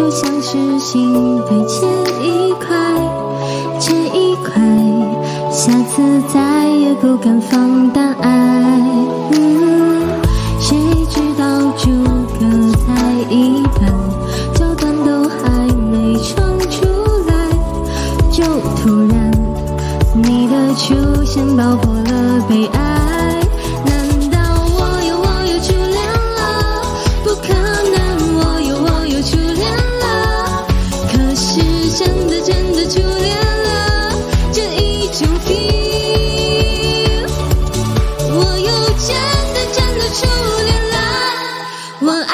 [0.00, 1.12] 就像是心
[1.42, 1.86] 被切
[2.22, 2.74] 一块，
[3.78, 4.54] 切一块，
[5.52, 8.80] 下次再也不敢放胆爱。
[9.32, 10.00] 嗯，
[10.58, 10.74] 谁
[11.10, 11.90] 知道诸
[12.38, 13.92] 葛才一半，
[14.54, 16.86] 脚段都还没唱出
[17.28, 17.34] 来，
[18.32, 18.42] 就
[18.76, 19.30] 突然
[20.14, 23.19] 你的出现爆破了悲哀。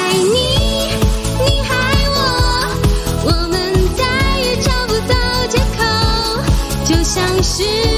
[0.00, 0.34] 爱你
[1.44, 1.72] 你爱
[2.08, 2.18] 我
[3.26, 3.54] 我们
[3.96, 4.02] 再
[4.40, 5.14] 也找不到
[5.48, 5.78] 借口
[6.86, 7.89] 就像是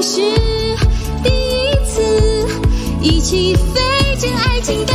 [0.00, 0.20] 是
[1.24, 2.46] 第一次
[3.02, 4.94] 一起飞进爱情的